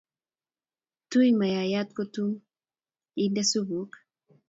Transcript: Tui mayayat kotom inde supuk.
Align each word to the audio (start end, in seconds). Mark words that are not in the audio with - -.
Tui 1.09 1.29
mayayat 1.39 1.89
kotom 1.97 2.31
inde 3.23 3.43
supuk. 3.51 3.91